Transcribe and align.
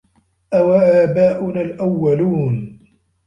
أَوَآباؤُنَا 0.53 1.61
الأَوَّلونَ 1.61 2.79